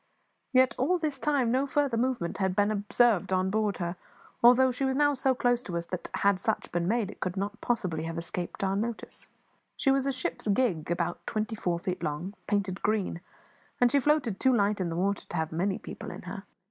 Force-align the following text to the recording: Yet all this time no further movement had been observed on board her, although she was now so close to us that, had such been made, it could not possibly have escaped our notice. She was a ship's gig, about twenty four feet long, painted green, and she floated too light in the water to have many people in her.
Yet 0.51 0.73
all 0.79 0.97
this 0.97 1.19
time 1.19 1.51
no 1.51 1.67
further 1.67 1.95
movement 1.95 2.39
had 2.39 2.55
been 2.55 2.71
observed 2.71 3.31
on 3.31 3.51
board 3.51 3.77
her, 3.77 3.95
although 4.41 4.71
she 4.71 4.83
was 4.83 4.95
now 4.95 5.13
so 5.13 5.35
close 5.35 5.61
to 5.61 5.77
us 5.77 5.85
that, 5.85 6.09
had 6.15 6.39
such 6.39 6.71
been 6.71 6.87
made, 6.87 7.11
it 7.11 7.19
could 7.19 7.37
not 7.37 7.61
possibly 7.61 8.05
have 8.05 8.17
escaped 8.17 8.63
our 8.63 8.75
notice. 8.75 9.27
She 9.77 9.91
was 9.91 10.07
a 10.07 10.11
ship's 10.11 10.47
gig, 10.47 10.89
about 10.89 11.23
twenty 11.27 11.53
four 11.55 11.77
feet 11.77 12.01
long, 12.01 12.33
painted 12.47 12.81
green, 12.81 13.21
and 13.79 13.91
she 13.91 13.99
floated 13.99 14.39
too 14.39 14.55
light 14.55 14.81
in 14.81 14.89
the 14.89 14.95
water 14.95 15.27
to 15.27 15.35
have 15.37 15.51
many 15.51 15.77
people 15.77 16.09
in 16.09 16.23
her. 16.23 16.45